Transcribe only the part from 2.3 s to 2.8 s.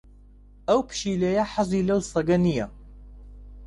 نییە.